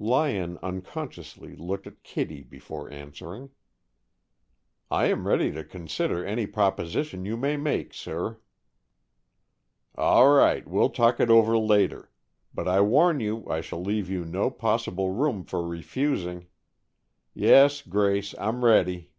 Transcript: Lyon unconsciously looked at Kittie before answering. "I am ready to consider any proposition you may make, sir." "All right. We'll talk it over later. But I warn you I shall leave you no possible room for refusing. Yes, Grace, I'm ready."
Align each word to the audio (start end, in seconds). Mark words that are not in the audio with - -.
Lyon 0.00 0.58
unconsciously 0.62 1.54
looked 1.54 1.86
at 1.86 2.02
Kittie 2.02 2.44
before 2.44 2.90
answering. 2.90 3.50
"I 4.90 5.08
am 5.08 5.26
ready 5.26 5.52
to 5.52 5.62
consider 5.62 6.24
any 6.24 6.46
proposition 6.46 7.26
you 7.26 7.36
may 7.36 7.58
make, 7.58 7.92
sir." 7.92 8.40
"All 9.94 10.30
right. 10.32 10.66
We'll 10.66 10.88
talk 10.88 11.20
it 11.20 11.28
over 11.28 11.58
later. 11.58 12.10
But 12.54 12.68
I 12.68 12.80
warn 12.80 13.20
you 13.20 13.46
I 13.50 13.60
shall 13.60 13.82
leave 13.82 14.08
you 14.08 14.24
no 14.24 14.50
possible 14.50 15.10
room 15.10 15.44
for 15.44 15.62
refusing. 15.62 16.46
Yes, 17.34 17.82
Grace, 17.82 18.34
I'm 18.38 18.64
ready." 18.64 19.10